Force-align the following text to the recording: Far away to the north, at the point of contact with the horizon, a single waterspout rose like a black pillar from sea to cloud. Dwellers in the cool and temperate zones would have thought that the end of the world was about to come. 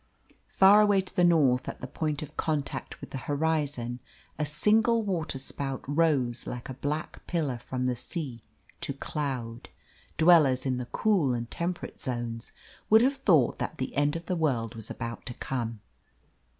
Far 0.47 0.81
away 0.81 1.01
to 1.01 1.15
the 1.15 1.23
north, 1.23 1.69
at 1.69 1.79
the 1.79 1.85
point 1.85 2.23
of 2.23 2.35
contact 2.35 2.99
with 3.01 3.11
the 3.11 3.19
horizon, 3.19 3.99
a 4.39 4.47
single 4.47 5.03
waterspout 5.03 5.83
rose 5.87 6.47
like 6.47 6.69
a 6.69 6.73
black 6.73 7.27
pillar 7.27 7.59
from 7.59 7.85
sea 7.95 8.41
to 8.81 8.93
cloud. 8.93 9.69
Dwellers 10.17 10.65
in 10.65 10.79
the 10.79 10.87
cool 10.87 11.35
and 11.35 11.51
temperate 11.51 12.01
zones 12.01 12.51
would 12.89 13.03
have 13.03 13.17
thought 13.17 13.59
that 13.59 13.77
the 13.77 13.95
end 13.95 14.15
of 14.15 14.25
the 14.25 14.35
world 14.35 14.73
was 14.73 14.89
about 14.89 15.23
to 15.27 15.35
come. 15.35 15.81